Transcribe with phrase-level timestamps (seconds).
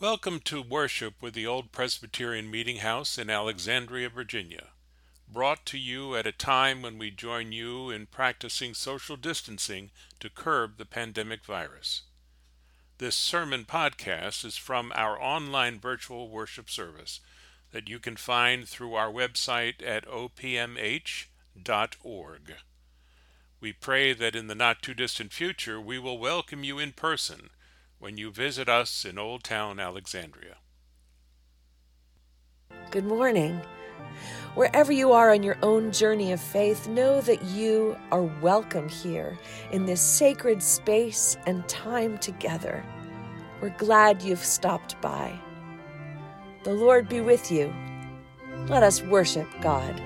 [0.00, 4.68] Welcome to worship with the Old Presbyterian Meeting House in Alexandria, Virginia.
[5.30, 9.90] Brought to you at a time when we join you in practicing social distancing
[10.20, 12.04] to curb the pandemic virus.
[12.96, 17.20] This sermon podcast is from our online virtual worship service
[17.70, 21.26] that you can find through our website at opmh.org.
[23.60, 27.50] We pray that in the not too distant future we will welcome you in person
[28.00, 30.56] when you visit us in Old Town Alexandria.
[32.90, 33.60] Good morning.
[34.54, 39.38] Wherever you are on your own journey of faith, know that you are welcome here
[39.70, 42.82] in this sacred space and time together.
[43.60, 45.38] We're glad you've stopped by.
[46.64, 47.72] The Lord be with you.
[48.66, 50.02] Let us worship God.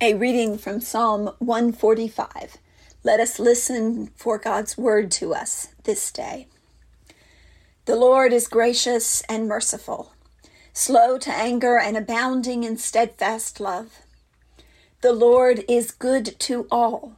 [0.00, 2.58] A reading from Psalm 145.
[3.02, 6.46] Let us listen for God's word to us this day.
[7.84, 10.12] The Lord is gracious and merciful,
[10.72, 14.02] slow to anger and abounding in steadfast love.
[15.00, 17.16] The Lord is good to all,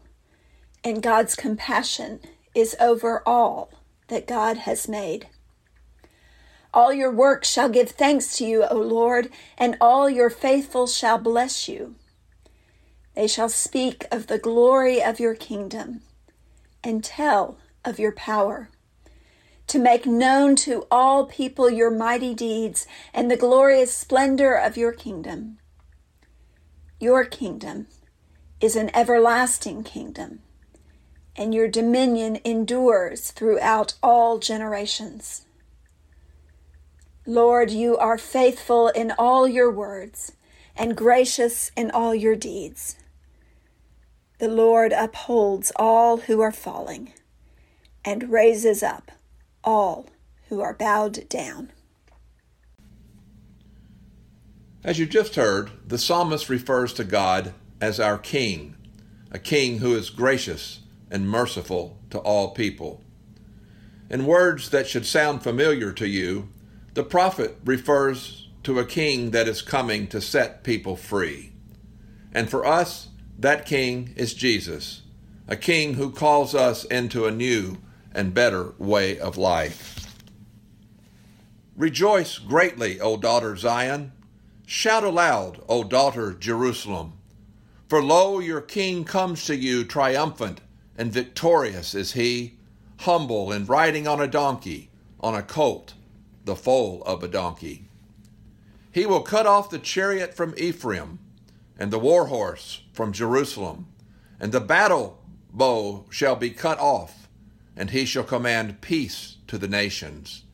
[0.83, 2.21] and God's compassion
[2.55, 3.71] is over all
[4.09, 5.29] that God has made.
[6.73, 9.29] All your works shall give thanks to you, O Lord,
[9.59, 11.97] and all your faithful shall bless you.
[13.15, 16.03] They shall speak of the glory of your kingdom
[16.83, 18.71] and tell of your power,
[19.67, 24.93] to make known to all people your mighty deeds and the glorious splendor of your
[24.93, 25.59] kingdom.
[26.99, 27.87] Your kingdom
[28.61, 30.41] is an everlasting kingdom,
[31.37, 35.47] and your dominion endures throughout all generations.
[37.27, 40.33] Lord, you are faithful in all your words
[40.81, 42.97] and gracious in all your deeds.
[44.39, 47.13] The Lord upholds all who are falling
[48.03, 49.13] and raises up
[49.63, 50.07] all
[50.49, 51.71] who are bowed down.
[54.83, 58.75] As you just heard, the psalmist refers to God as our King,
[59.31, 60.81] a King who is gracious
[61.11, 63.03] and merciful to all people.
[64.09, 66.49] In words that should sound familiar to you,
[66.95, 71.53] the prophet refers to a king that is coming to set people free.
[72.33, 73.09] And for us,
[73.39, 75.03] that king is Jesus,
[75.49, 77.79] a king who calls us into a new
[78.13, 80.15] and better way of life.
[81.77, 84.13] Rejoice greatly, O daughter Zion.
[84.67, 87.15] Shout aloud, O daughter Jerusalem.
[87.89, 90.61] For lo, your king comes to you triumphant
[91.01, 92.59] and victorious is he,
[92.99, 95.95] humble and riding on a donkey, on a colt,
[96.45, 97.89] the foal of a donkey.
[98.93, 101.21] He will cut off the chariot from Ephraim,
[101.79, 103.87] and the war horse from Jerusalem,
[104.41, 105.23] and the battle
[105.53, 107.29] bow shall be cut off,
[107.77, 110.45] and he shall command peace to the nations.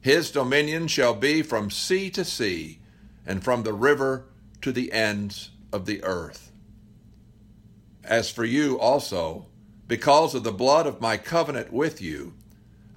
[0.00, 2.80] His dominion shall be from sea to sea,
[3.24, 4.26] and from the river
[4.60, 6.52] to the ends of the earth.
[8.02, 9.46] As for you also,
[9.88, 12.34] because of the blood of my covenant with you,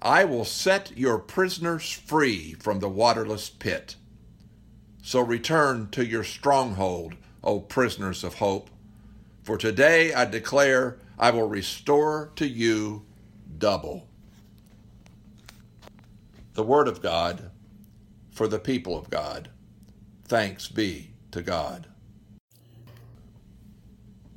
[0.01, 3.95] I will set your prisoners free from the waterless pit.
[5.07, 8.69] So return to your stronghold, O prisoners of hope.
[9.42, 13.06] For today I declare I will restore to you
[13.57, 14.09] double.
[16.56, 17.51] The Word of God
[18.31, 19.48] for the people of God.
[20.25, 21.88] Thanks be to God.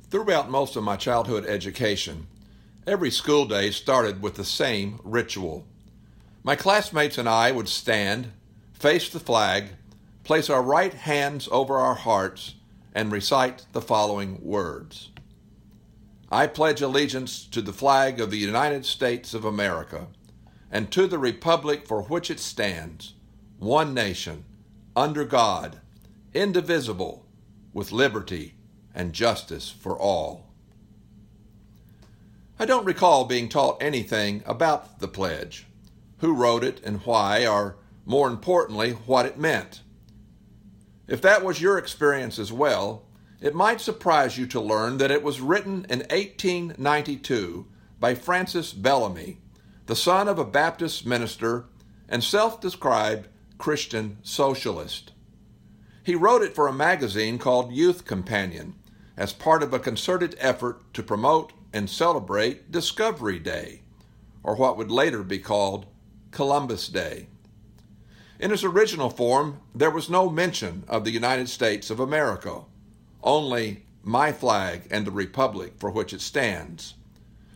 [0.09, 2.27] Throughout most of my childhood education,
[2.87, 5.67] every school day started with the same ritual.
[6.43, 8.31] My classmates and I would stand,
[8.71, 9.71] face the flag,
[10.23, 12.55] place our right hands over our hearts,
[12.93, 15.09] and recite the following words
[16.29, 20.07] I pledge allegiance to the flag of the United States of America
[20.71, 23.13] and to the republic for which it stands,
[23.59, 24.45] one nation,
[24.95, 25.81] under God,
[26.33, 27.25] indivisible,
[27.73, 28.55] with liberty
[28.95, 30.47] and justice for all.
[32.57, 35.65] I don't recall being taught anything about the pledge,
[36.19, 37.75] who wrote it and why, or
[38.05, 39.81] more importantly, what it meant.
[41.07, 43.03] If that was your experience as well,
[43.41, 47.65] it might surprise you to learn that it was written in 1892
[47.99, 49.39] by Francis Bellamy,
[49.87, 51.65] the son of a Baptist minister
[52.07, 53.27] and self described
[53.57, 55.11] Christian socialist.
[56.03, 58.75] He wrote it for a magazine called Youth Companion
[59.17, 63.81] as part of a concerted effort to promote and celebrate Discovery Day,
[64.43, 65.85] or what would later be called
[66.31, 67.27] Columbus Day.
[68.41, 72.61] In its original form, there was no mention of the United States of America,
[73.21, 76.95] only my flag and the republic for which it stands,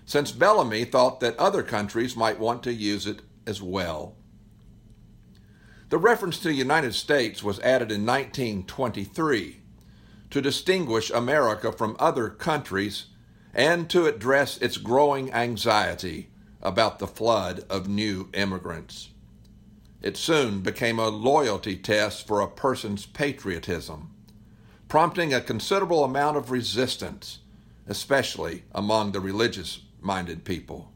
[0.05, 4.15] since Bellamy thought that other countries might want to use it as well.
[5.89, 9.61] The reference to the United States was added in 1923
[10.29, 13.07] to distinguish America from other countries
[13.55, 16.29] and to address its growing anxiety
[16.61, 19.09] about the flood of new immigrants.
[20.05, 24.11] It soon became a loyalty test for a person's patriotism,
[24.87, 27.39] prompting a considerable amount of resistance,
[27.87, 30.91] especially among the religious minded people.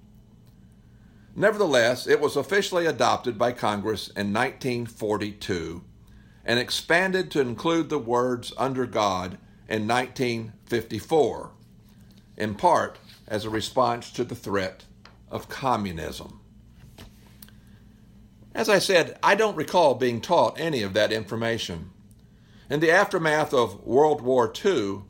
[1.35, 5.81] Nevertheless, it was officially adopted by Congress in 1942
[6.45, 11.49] and expanded to include the words under God in 1954,
[12.37, 14.83] in part as a response to the threat
[15.31, 16.38] of communism.
[18.59, 21.91] As I said, I don't recall being taught any of that information.
[22.69, 25.03] In the aftermath of World War II,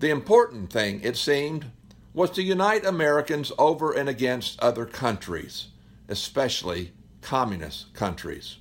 [0.00, 1.66] the important thing, it seemed,
[2.12, 5.68] was to unite Americans over and against other countries,
[6.08, 6.90] especially
[7.20, 8.56] communist countries.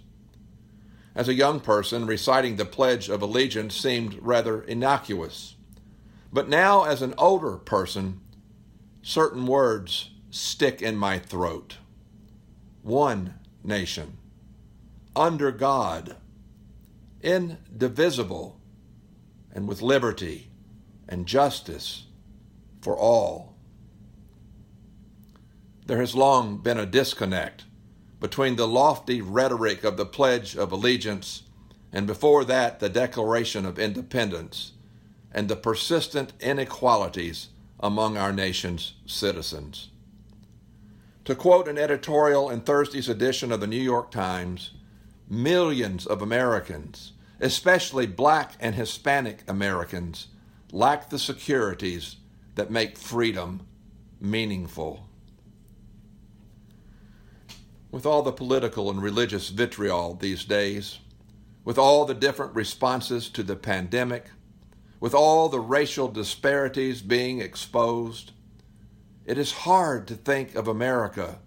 [1.15, 5.56] As a young person, reciting the Pledge of Allegiance seemed rather innocuous.
[6.32, 8.22] But now, as an older person,
[9.01, 11.77] certain words stick in my throat.
[12.84, 14.20] One nation,
[15.17, 16.15] under God,
[17.21, 18.62] indivisible,
[19.51, 20.51] and with liberty
[21.09, 22.03] and justice
[22.81, 23.55] for all.
[25.88, 27.63] There has long been a disconnect
[28.19, 31.43] between the lofty rhetoric of the Pledge of Allegiance
[31.91, 34.74] and before that the Declaration of Independence
[35.31, 37.47] and the persistent inequalities
[37.79, 39.89] among our nation's citizens.
[41.25, 44.71] To quote an editorial in Thursday's edition of the New York Times,
[45.29, 50.27] millions of Americans, especially black and Hispanic Americans,
[50.72, 52.17] lack the securities
[52.55, 53.65] that make freedom
[54.19, 55.07] meaningful.
[57.91, 61.00] With all the political and religious vitriol these days,
[61.63, 64.25] with all the different responses to the pandemic,
[65.00, 68.31] with all the racial disparities being exposed,
[69.25, 71.39] it is hard to think of America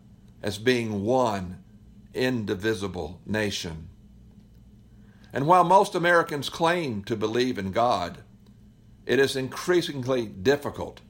[0.42, 1.62] as being one
[2.14, 3.88] indivisible nation.
[5.32, 8.18] And while most Americans claim to believe in God,
[9.06, 11.00] it is increasingly difficult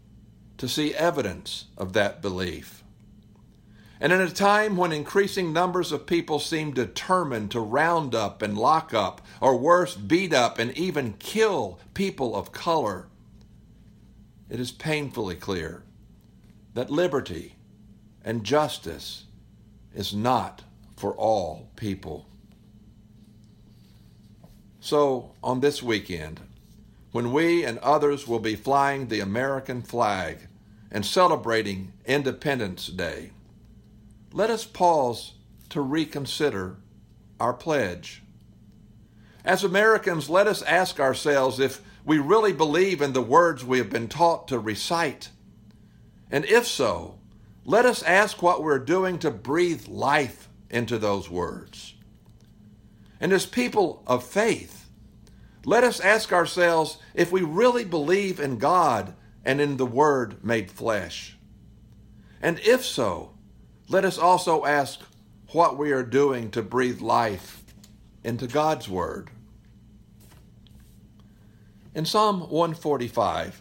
[0.59, 2.85] to see evidence of that belief.
[4.01, 8.57] And in a time when increasing numbers of people seem determined to round up and
[8.57, 13.09] lock up, or worse, beat up and even kill people of color,
[14.49, 15.83] it is painfully clear
[16.73, 17.57] that liberty
[18.25, 19.25] and justice
[19.95, 20.63] is not
[21.01, 22.27] for all people.
[24.81, 26.41] So, on this weekend,
[27.11, 30.49] when we and others will be flying the American flag
[30.91, 33.31] and celebrating Independence Day,
[34.33, 35.33] let us pause
[35.71, 36.77] to reconsider
[37.41, 38.23] our pledge.
[39.43, 43.89] As Americans, let us ask ourselves if we really believe in the words we have
[43.89, 45.31] been taught to recite.
[46.31, 47.19] And if so,
[47.65, 51.95] let us ask what we're doing to breathe life into those words.
[53.21, 54.89] And as people of faith,
[55.65, 60.71] let us ask ourselves if we really believe in God and in the Word made
[60.71, 61.37] flesh.
[62.41, 63.35] And if so,
[63.89, 65.01] let us also ask
[65.53, 67.63] what we are doing to breathe life
[68.25, 69.31] into God's Word.
[71.95, 73.61] In Psalm 145,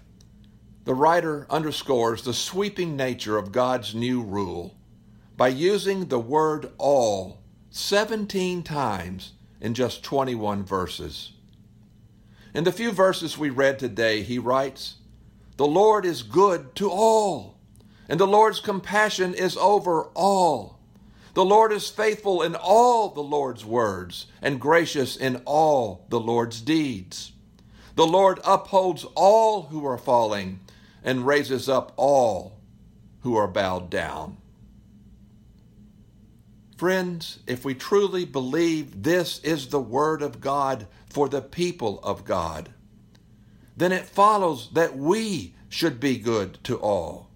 [0.85, 4.75] the writer underscores the sweeping nature of God's new rule
[5.39, 7.39] by using the word all
[7.71, 9.31] 17 times
[9.61, 11.31] in just 21 verses.
[12.53, 14.95] In the few verses we read today, he writes,
[15.55, 17.57] The Lord is good to all,
[18.09, 20.77] and the Lord's compassion is over all.
[21.35, 26.59] The Lord is faithful in all the Lord's words, and gracious in all the Lord's
[26.59, 27.31] deeds.
[27.95, 30.59] The Lord upholds all who are falling,
[31.01, 32.59] and raises up all
[33.21, 34.35] who are bowed down.
[36.79, 42.23] Friends, if we truly believe this is the Word of God for the people of
[42.23, 42.69] God,
[43.75, 47.31] then it follows that we should be good to all,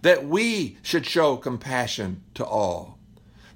[0.00, 2.98] that we should show compassion to all,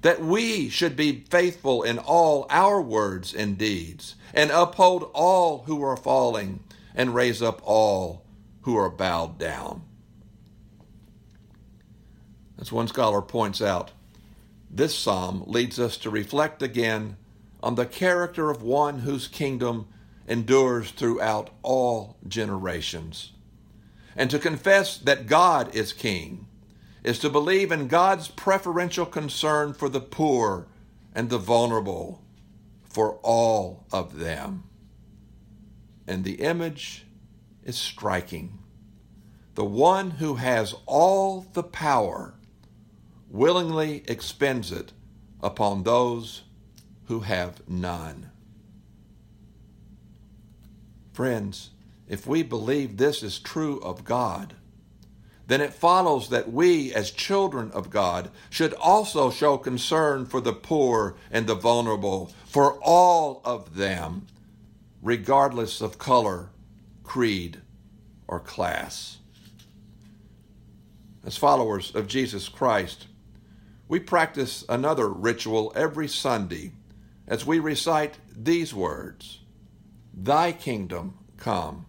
[0.03, 5.81] that we should be faithful in all our words and deeds, and uphold all who
[5.81, 8.23] are falling, and raise up all
[8.61, 9.81] who are bowed down.
[12.59, 13.89] As one scholar points out,
[14.73, 17.17] this psalm leads us to reflect again
[17.61, 19.87] on the character of one whose kingdom
[20.27, 23.33] endures throughout all generations.
[24.15, 26.47] And to confess that God is king
[27.03, 30.67] is to believe in God's preferential concern for the poor
[31.13, 32.23] and the vulnerable,
[32.83, 34.63] for all of them.
[36.07, 37.05] And the image
[37.63, 38.59] is striking.
[39.55, 42.35] The one who has all the power
[43.31, 44.91] willingly expends it
[45.41, 46.43] upon those
[47.05, 48.29] who have none.
[51.13, 51.71] Friends,
[52.07, 54.55] if we believe this is true of God,
[55.47, 60.53] then it follows that we, as children of God, should also show concern for the
[60.53, 64.27] poor and the vulnerable, for all of them,
[65.01, 66.49] regardless of color,
[67.03, 67.59] creed,
[68.27, 69.17] or class.
[71.25, 73.07] As followers of Jesus Christ,
[73.91, 76.71] we practice another ritual every Sunday
[77.27, 79.39] as we recite these words
[80.13, 81.85] Thy kingdom come,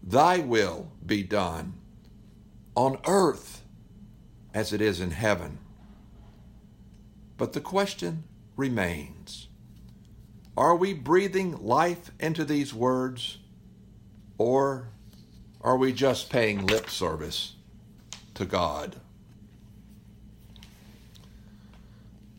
[0.00, 1.74] thy will be done,
[2.76, 3.64] on earth
[4.54, 5.58] as it is in heaven.
[7.36, 8.22] But the question
[8.54, 9.48] remains
[10.56, 13.38] Are we breathing life into these words,
[14.38, 14.90] or
[15.60, 17.56] are we just paying lip service
[18.34, 19.00] to God?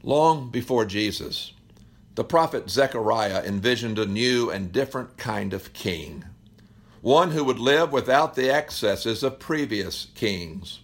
[0.05, 1.51] Long before Jesus,
[2.13, 6.23] the prophet Zechariah envisioned a new and different kind of king,
[7.01, 10.81] one who would live without the excesses of previous kings,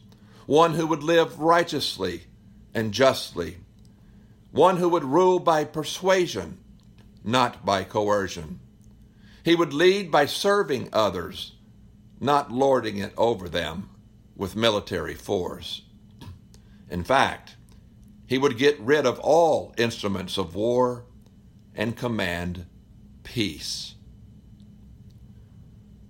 [0.47, 2.23] one who would live righteously
[2.73, 3.57] and justly,
[4.49, 6.57] one who would rule by persuasion,
[7.23, 8.59] not by coercion.
[9.45, 11.51] He would lead by serving others,
[12.19, 13.91] not lording it over them
[14.35, 15.83] with military force.
[16.89, 17.55] In fact,
[18.31, 21.03] he would get rid of all instruments of war
[21.75, 22.65] and command
[23.23, 23.95] peace.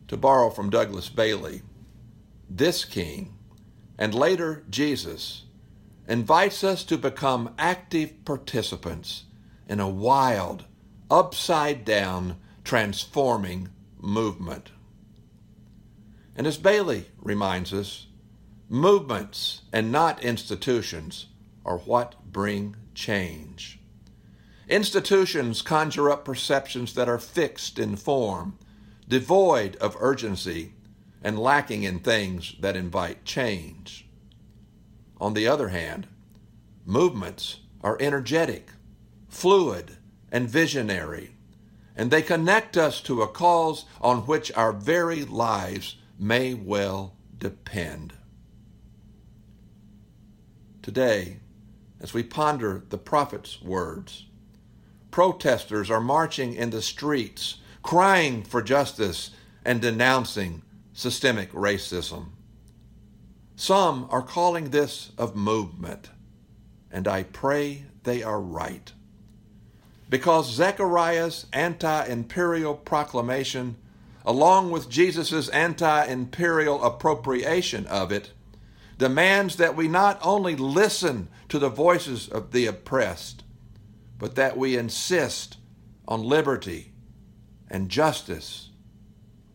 [0.07, 1.63] To borrow from Douglas Bailey,
[2.47, 3.33] this king,
[3.97, 5.45] and later Jesus,
[6.07, 9.23] invites us to become active participants
[9.67, 10.65] in a wild,
[11.09, 14.69] upside down, transforming movement.
[16.35, 18.05] And as Bailey reminds us,
[18.69, 21.25] movements and not institutions
[21.65, 23.80] are what bring change.
[24.68, 28.58] Institutions conjure up perceptions that are fixed in form,
[29.08, 30.74] devoid of urgency,
[31.24, 34.08] and lacking in things that invite change.
[35.20, 36.08] On the other hand,
[36.86, 38.70] movements are energetic,
[39.27, 39.98] fluid,
[40.32, 41.32] and visionary,
[41.96, 48.13] and they connect us to a cause on which our very lives may well depend.
[50.82, 51.38] Today,
[52.01, 54.25] as we ponder the prophet's words,
[55.12, 59.29] protesters are marching in the streets, crying for justice
[59.63, 62.29] and denouncing systemic racism.
[63.55, 66.10] Some are calling this a movement,
[66.91, 68.91] and I pray they are right.
[70.10, 73.77] Because Zechariah's anti imperial proclamation,
[74.25, 78.31] along with Jesus' anti imperial appropriation of it,
[79.01, 83.43] demands that we not only listen to the voices of the oppressed,
[84.20, 85.58] but that we insist
[86.08, 86.93] on liberty
[87.67, 88.70] and justice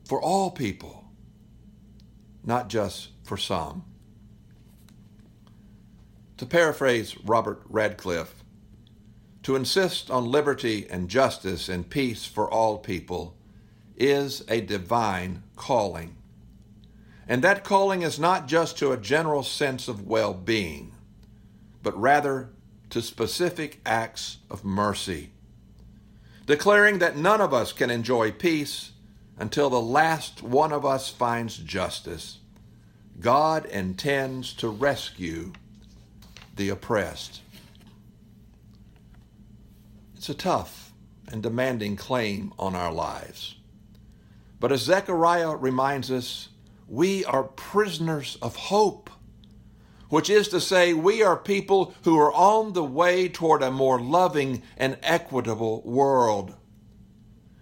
[0.05, 1.05] for all people,
[2.45, 3.85] not just for some.
[6.39, 8.43] To paraphrase Robert Radcliffe,
[9.45, 13.37] to insist on liberty and justice and peace for all people
[13.97, 16.16] is a divine calling.
[17.29, 20.93] And that calling is not just to a general sense of well being,
[21.83, 22.51] but rather
[22.91, 25.31] to specific acts of mercy,
[26.47, 28.93] declaring that none of us can enjoy peace
[29.39, 32.39] until the last one of us finds justice.
[33.21, 35.53] God intends to rescue
[36.55, 37.41] the oppressed.
[40.17, 40.93] It's a tough
[41.29, 43.57] and demanding claim on our lives.
[44.59, 46.49] But as Zechariah reminds us,
[46.89, 49.11] we are prisoners of hope
[50.09, 54.01] which is to say, we are people who are on the way toward a more
[54.01, 56.55] loving and equitable world.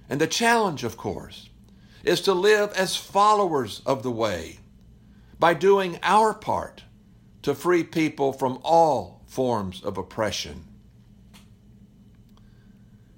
[0.08, 1.48] And the challenge, of course,
[2.02, 4.58] is to live as followers of the way
[5.38, 6.84] by doing our part
[7.42, 10.64] to free people from all forms of oppression.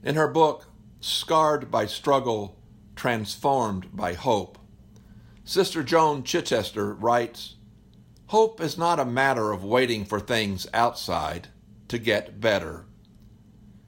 [0.05, 0.66] In her book,
[1.01, 2.57] Scarred by Struggle,
[2.95, 4.57] Transformed by Hope,
[5.47, 7.55] Sister Joan Chittister writes
[8.27, 11.47] Hope is not a matter of waiting for things outside
[11.87, 12.85] to get better.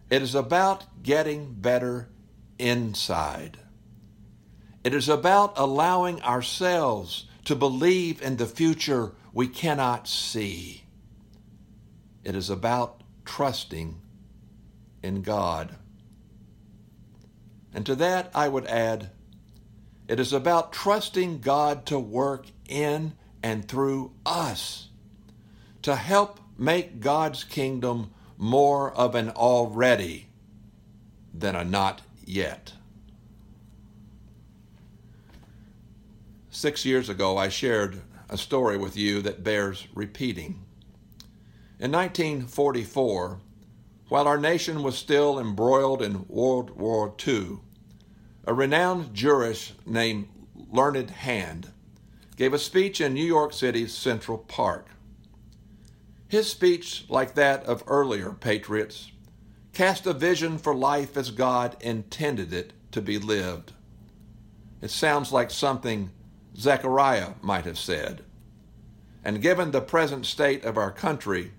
[0.08, 2.10] It is about getting better
[2.60, 3.58] inside.
[4.84, 10.84] It is about allowing ourselves to believe in the future we cannot see.
[12.22, 14.00] It is about trusting
[15.02, 15.74] in God.
[17.74, 19.10] And to that I would add,
[20.08, 24.88] it is about trusting God to work in and through us
[25.82, 30.28] to help make God's kingdom more of an already
[31.32, 32.72] than a not yet.
[36.50, 40.64] Six years ago, I shared a story with you that bears repeating.
[41.78, 43.38] In 1944,
[44.08, 47.58] while our nation was still embroiled in World War II,
[48.48, 50.26] a renowned jurist named
[50.72, 51.70] Learned Hand
[52.34, 54.88] gave a speech in New York City's Central Park.
[56.28, 59.12] His speech, like that of earlier patriots,
[59.74, 63.72] cast a vision for life as God intended it to be lived.
[64.80, 66.10] It sounds like something
[66.56, 68.24] Zechariah might have said.
[69.22, 71.52] And given the present state of our country,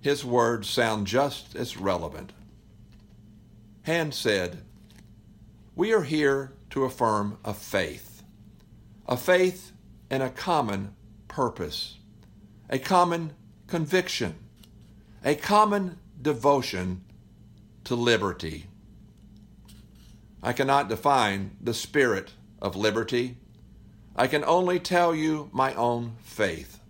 [0.00, 2.32] his words sound just as relevant.
[3.82, 4.64] Hand said,
[5.76, 8.22] We are here to affirm a faith,
[9.06, 9.72] a faith
[10.08, 10.94] and a common
[11.28, 11.98] purpose,
[12.70, 13.34] a common
[13.66, 14.36] conviction,
[15.22, 17.04] a common devotion
[17.84, 18.64] to liberty.
[20.42, 23.36] I cannot define the spirit of liberty.
[24.16, 26.80] I can only tell you my own faith.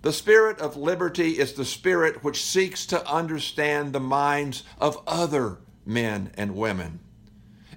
[0.00, 5.58] The spirit of liberty is the spirit which seeks to understand the minds of other
[5.84, 7.00] men and women.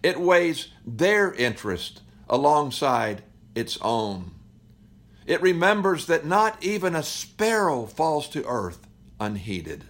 [0.04, 3.24] It weighs their interest alongside
[3.56, 4.32] its own.
[5.26, 8.86] It remembers that not even a sparrow falls to earth
[9.20, 9.86] unheeded.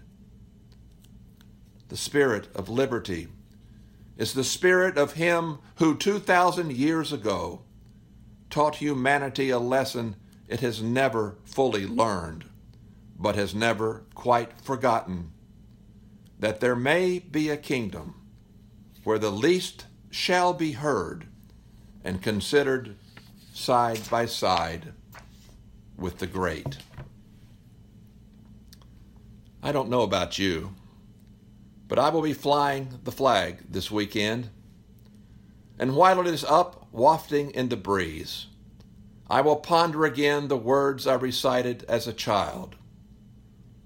[1.90, 3.28] The spirit of liberty
[4.18, 7.62] is the spirit of him who 2,000 years ago
[8.52, 10.16] taught humanity a lesson
[10.48, 12.46] it has never fully learned,
[13.18, 15.32] but has never quite forgotten
[16.40, 18.16] that there may be a kingdom
[19.04, 21.26] where the least shall be heard
[22.04, 22.96] and considered
[23.52, 24.94] side by side
[25.98, 26.78] with the great.
[29.64, 30.76] I don't know about you,
[31.88, 34.52] but I will be flying the flag this weekend.
[35.80, 38.46] And while it is up, wafting in the breeze,
[39.28, 42.76] I will ponder again the words I recited as a child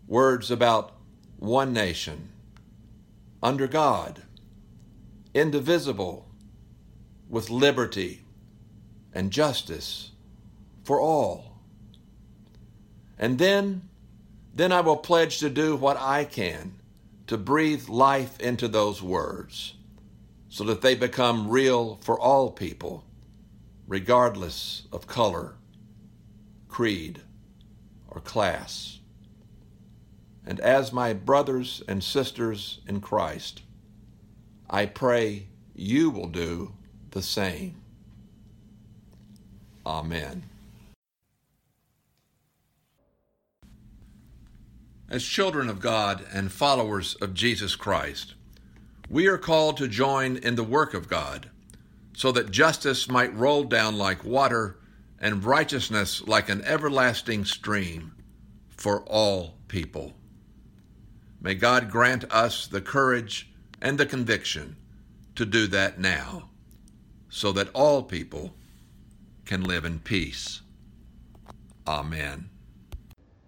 [0.08, 0.92] words about
[1.38, 2.30] one nation,
[3.42, 4.24] under God,
[5.38, 6.28] indivisible,
[7.30, 8.22] with liberty
[9.14, 10.12] and justice
[10.84, 11.60] for all.
[13.20, 13.90] And then,
[14.54, 16.76] then I will pledge to do what I can
[17.28, 19.76] to breathe life into those words
[20.50, 23.04] so that they become real for all people,
[23.88, 25.56] regardless of color,
[26.70, 27.22] creed,
[28.08, 29.00] or class.
[30.46, 33.62] And as my brothers and sisters in Christ,
[34.70, 36.74] I pray you will do
[37.12, 37.76] the same.
[39.86, 40.44] Amen.
[45.10, 48.34] As children of God and followers of Jesus Christ,
[49.10, 51.50] we are called to join in the work of God
[52.14, 54.80] so that justice might roll down like water
[55.20, 58.12] and righteousness like an everlasting stream
[58.68, 60.14] for all people.
[61.40, 63.50] May God grant us the courage
[63.82, 64.76] and the conviction
[65.36, 66.50] to do that now,
[67.30, 68.54] so that all people
[69.46, 70.62] can live in peace.
[71.88, 72.50] Amen.